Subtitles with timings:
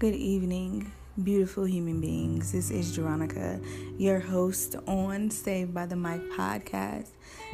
[0.00, 0.90] Good evening,
[1.22, 2.52] beautiful human beings.
[2.52, 3.62] This is Jeronica,
[4.00, 7.08] your host on Saved by the Mic podcast.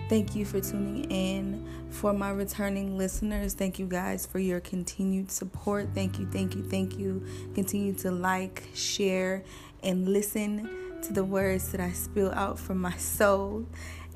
[0.09, 1.69] Thank you for tuning in.
[1.91, 5.89] For my returning listeners, thank you guys for your continued support.
[5.93, 7.27] Thank you, thank you, thank you.
[7.57, 9.43] Continue to like, share,
[9.83, 13.67] and listen to the words that I spill out from my soul.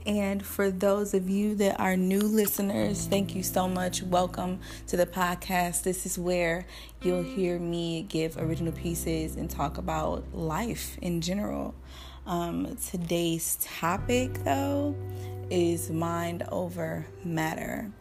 [0.06, 4.02] And for those of you that are new listeners, thank you so much.
[4.02, 5.82] Welcome to the podcast.
[5.82, 6.66] This is where
[7.02, 11.74] you'll hear me give original pieces and talk about life in general.
[12.26, 14.96] Um, today's topic, though,
[15.50, 17.92] is mind over matter.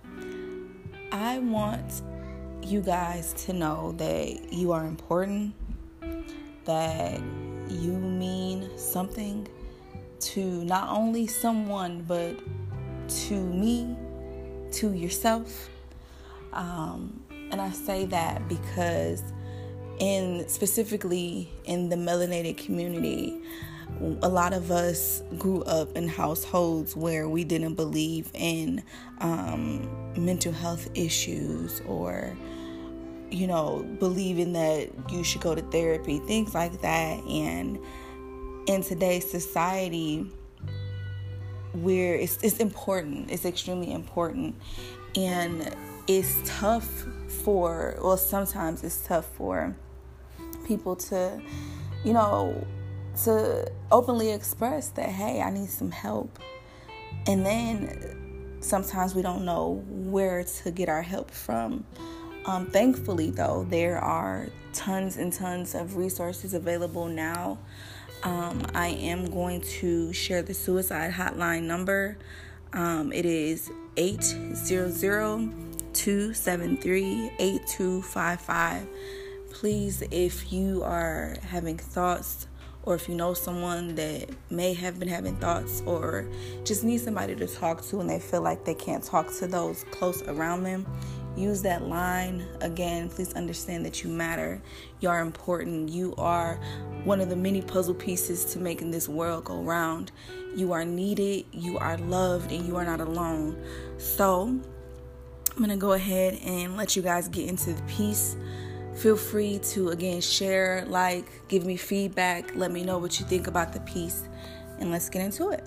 [1.12, 2.02] I want
[2.62, 5.54] you guys to know that you are important,
[6.64, 7.20] that
[7.70, 9.48] you mean something
[10.20, 12.40] to not only someone, but
[13.08, 13.96] to me,
[14.74, 15.70] to yourself.
[16.54, 19.24] Um, and I say that because,
[20.00, 23.42] in specifically in the melanated community,
[24.22, 28.84] a lot of us grew up in households where we didn't believe in
[29.20, 32.36] um, mental health issues or
[33.30, 37.78] you know believing that you should go to therapy things like that and
[38.70, 40.28] in today's society
[41.74, 44.56] where it's, it's important it's extremely important.
[45.16, 45.76] And
[46.08, 46.88] it's tough
[47.44, 49.76] for well sometimes it's tough for
[50.68, 51.42] people to
[52.04, 52.68] you know
[53.24, 56.38] to openly express that hey i need some help.
[57.26, 61.86] And then sometimes we don't know where to get our help from.
[62.46, 67.58] Um, thankfully though there are tons and tons of resources available now
[68.24, 72.18] um, I am going to share the suicide hotline number.
[72.74, 75.54] Um, it is 800
[75.94, 78.88] 273 8255.
[79.52, 82.48] Please, if you are having thoughts
[82.84, 86.28] or if you know someone that may have been having thoughts or
[86.64, 89.84] just need somebody to talk to and they feel like they can't talk to those
[89.92, 90.86] close around them,
[91.36, 93.10] use that line again.
[93.10, 94.62] Please understand that you matter.
[95.02, 95.90] You are important.
[95.90, 96.60] You are
[97.04, 100.12] one of the many puzzle pieces to making this world go round.
[100.56, 103.62] You are needed, you are loved, and you are not alone.
[103.98, 108.36] So, I'm going to go ahead and let you guys get into the piece.
[108.96, 113.48] Feel free to again share, like, give me feedback, let me know what you think
[113.48, 114.24] about the piece,
[114.80, 115.64] and let's get into it.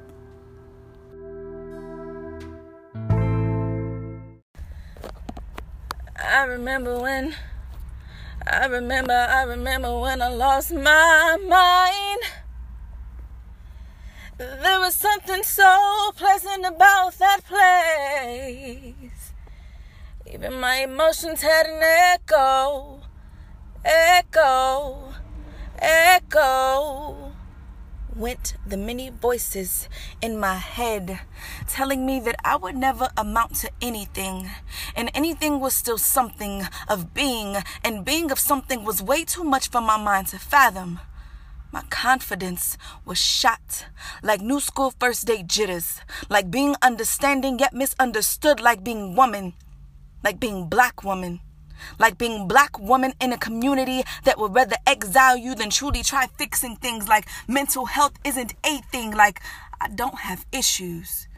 [6.17, 7.35] I remember when,
[8.47, 12.21] I remember, I remember when I lost my mind.
[14.37, 19.33] There was something so pleasant about that place.
[20.27, 23.01] Even my emotions had an echo,
[23.85, 25.13] echo,
[25.79, 27.32] echo
[28.17, 29.89] went the many voices
[30.21, 31.21] in my head
[31.69, 34.51] telling me that I would never amount to anything,
[34.95, 39.69] and anything was still something of being, and being of something was way too much
[39.69, 41.01] for my mind to fathom.
[41.73, 43.87] My confidence was shot
[44.23, 49.55] like new school first date jitters, like being understanding yet misunderstood, like being woman,
[50.23, 51.41] like being black woman
[51.99, 56.27] like being black woman in a community that would rather exile you than truly try
[56.39, 59.41] fixing things like mental health isn't a thing like
[59.81, 61.29] i don't have issues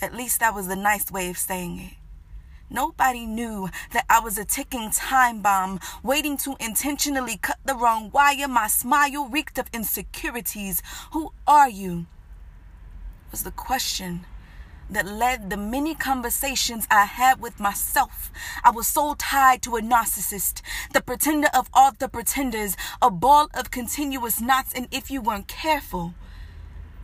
[0.00, 1.96] at least that was a nice way of saying it
[2.72, 8.10] Nobody knew that I was a ticking time bomb, waiting to intentionally cut the wrong
[8.10, 8.48] wire.
[8.48, 10.82] My smile reeked of insecurities.
[11.12, 12.06] Who are you?
[13.30, 14.24] Was the question
[14.90, 18.30] that led the many conversations I had with myself.
[18.64, 20.62] I was so tied to a narcissist,
[20.92, 25.48] the pretender of all the pretenders, a ball of continuous knots, and if you weren't
[25.48, 26.14] careful,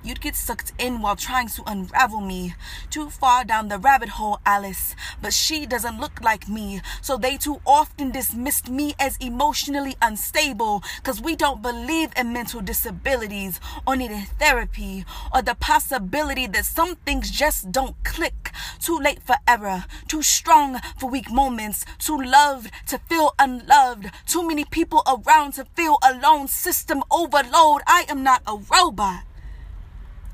[0.05, 2.55] You'd get sucked in while trying to unravel me.
[2.89, 4.95] Too far down the rabbit hole, Alice.
[5.21, 10.85] But she doesn't look like me, so they too often dismissed me as emotionally unstable
[10.97, 16.95] because we don't believe in mental disabilities or needing therapy or the possibility that some
[16.97, 18.53] things just don't click.
[18.81, 24.47] Too late for error, too strong for weak moments, too loved to feel unloved, too
[24.47, 26.47] many people around to feel alone.
[26.47, 27.83] System overload.
[27.87, 29.25] I am not a robot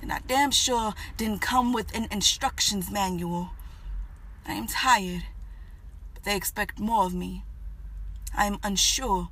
[0.04, 3.52] and I damn sure didn't come with an instructions manual.
[4.46, 5.22] I am tired,
[6.12, 7.42] but they expect more of me.
[8.36, 9.30] I am unsure,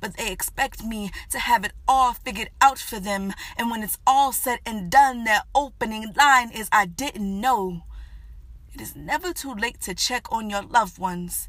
[0.00, 3.98] but they expect me to have it all figured out for them, and when it's
[4.04, 7.84] all said and done, their opening line is I didn't know.
[8.74, 11.48] It is never too late to check on your loved ones.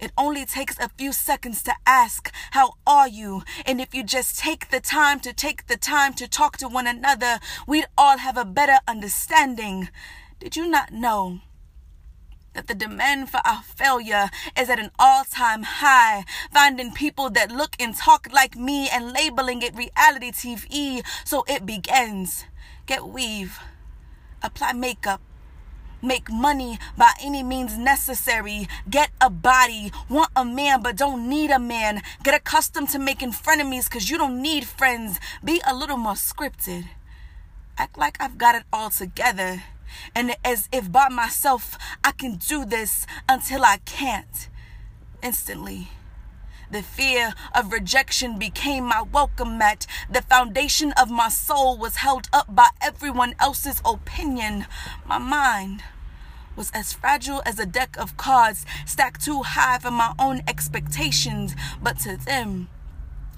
[0.00, 3.42] It only takes a few seconds to ask, How are you?
[3.66, 6.86] And if you just take the time to take the time to talk to one
[6.86, 9.88] another, we'd all have a better understanding.
[10.38, 11.40] Did you not know?
[12.54, 16.24] that the demand for our failure is at an all time high.
[16.52, 21.64] Finding people that look and talk like me and labeling it reality TV so it
[21.64, 22.46] begins.
[22.86, 23.60] Get weave,
[24.42, 25.20] apply makeup,
[26.02, 31.50] make money by any means necessary, get a body, want a man but don't need
[31.50, 35.96] a man, get accustomed to making frenemies because you don't need friends, be a little
[35.96, 36.84] more scripted,
[37.76, 39.62] act like I've got it all together,
[40.14, 44.48] and as if by myself I can do this until I can't.
[45.22, 45.88] Instantly.
[46.70, 49.86] The fear of rejection became my welcome mat.
[50.10, 54.66] The foundation of my soul was held up by everyone else's opinion.
[55.06, 55.82] My mind
[56.56, 61.56] was as fragile as a deck of cards stacked too high for my own expectations,
[61.82, 62.68] but to them,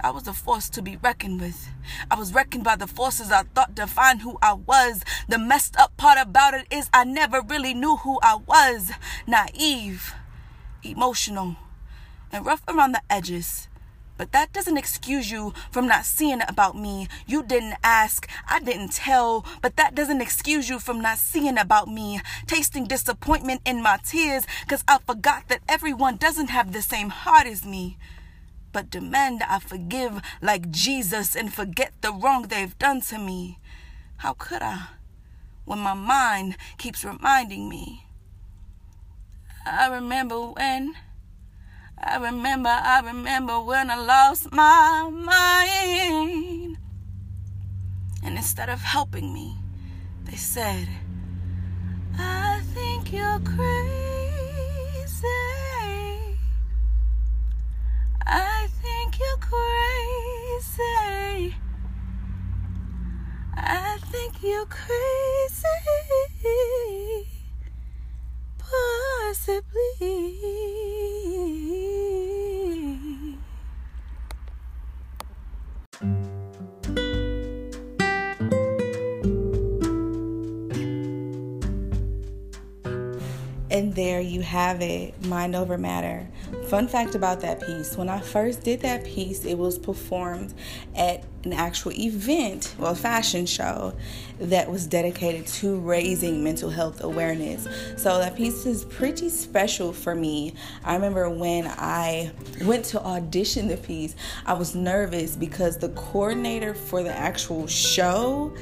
[0.00, 1.68] I was a force to be reckoned with.
[2.10, 5.04] I was reckoned by the forces I thought defined who I was.
[5.28, 8.90] The messed up part about it is I never really knew who I was.
[9.28, 10.14] Naive,
[10.82, 11.56] emotional
[12.32, 13.68] and rough around the edges.
[14.20, 17.08] But that doesn't excuse you from not seeing about me.
[17.26, 21.88] You didn't ask, I didn't tell, but that doesn't excuse you from not seeing about
[21.88, 22.20] me.
[22.46, 27.46] Tasting disappointment in my tears, cause I forgot that everyone doesn't have the same heart
[27.46, 27.96] as me.
[28.72, 33.58] But demand I forgive like Jesus and forget the wrong they've done to me.
[34.18, 34.88] How could I?
[35.64, 38.04] When my mind keeps reminding me.
[39.64, 40.94] I remember when.
[42.02, 46.79] I remember, I remember when I lost my mind.
[48.23, 49.56] And instead of helping me,
[50.25, 50.88] they said,
[52.19, 53.67] I think you're crazy.
[58.26, 59.61] I think you're crazy.
[63.55, 65.19] I think you're crazy.
[84.00, 86.26] There you have it, mind over matter.
[86.69, 90.55] Fun fact about that piece when I first did that piece, it was performed
[90.97, 93.93] at an actual event, well, fashion show
[94.38, 97.69] that was dedicated to raising mental health awareness.
[98.00, 100.55] So that piece is pretty special for me.
[100.82, 102.32] I remember when I
[102.62, 104.17] went to audition the piece,
[104.47, 108.56] I was nervous because the coordinator for the actual show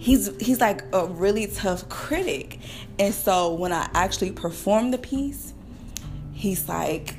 [0.00, 2.58] he's he's like a really tough critic.
[2.98, 5.52] And so when I actually performed the piece,
[6.32, 7.14] he's like,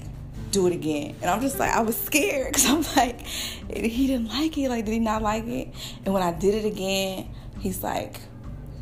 [0.51, 1.15] do it again.
[1.21, 4.67] And I'm just like, I was scared because I'm like, he didn't like it.
[4.67, 5.69] Like, did he not like it?
[6.03, 7.29] And when I did it again,
[7.59, 8.19] he's like,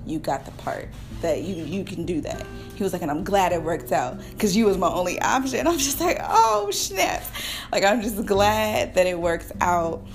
[0.05, 0.89] you got the part
[1.21, 2.45] that you you can do that.
[2.75, 5.67] He was like, and I'm glad it worked out because you was my only option.
[5.67, 7.29] I'm just like, oh snaps!
[7.71, 10.05] Like I'm just glad that it works out.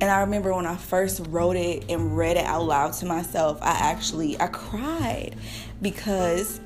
[0.00, 3.58] And I remember when I first wrote it and read it out loud to myself,
[3.62, 5.36] I actually I cried
[5.80, 6.60] because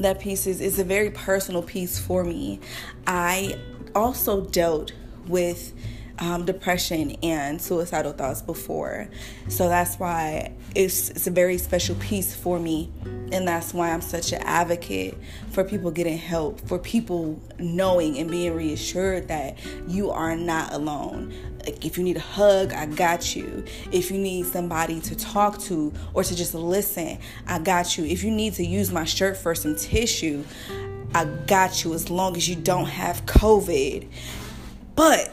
[0.00, 2.60] that piece is, is a very personal piece for me.
[3.06, 3.58] I
[3.94, 4.92] also dealt
[5.26, 5.72] with
[6.20, 9.08] um, depression and suicidal thoughts before.
[9.48, 12.92] So that's why it's, it's a very special piece for me.
[13.32, 15.16] And that's why I'm such an advocate
[15.50, 19.58] for people getting help, for people knowing and being reassured that
[19.88, 21.32] you are not alone.
[21.64, 23.64] Like if you need a hug, I got you.
[23.92, 28.04] If you need somebody to talk to or to just listen, I got you.
[28.04, 30.44] If you need to use my shirt for some tissue,
[31.14, 34.08] I got you as long as you don't have COVID.
[34.94, 35.32] But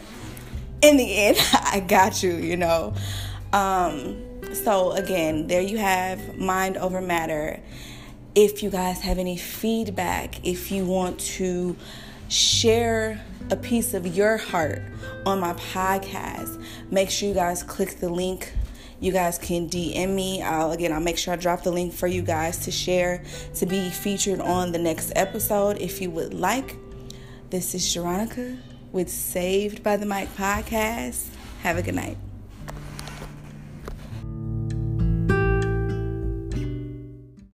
[0.81, 2.93] in the end, I got you, you know.
[3.53, 7.59] Um, so, again, there you have mind over matter.
[8.35, 11.75] If you guys have any feedback, if you want to
[12.29, 14.81] share a piece of your heart
[15.25, 18.53] on my podcast, make sure you guys click the link.
[18.99, 20.41] You guys can DM me.
[20.41, 23.23] I'll again I'll make sure I drop the link for you guys to share
[23.55, 26.75] to be featured on the next episode if you would like.
[27.51, 28.57] This is Sharonica
[28.91, 31.27] with Saved by the Mic podcast.
[31.63, 32.17] Have a good night.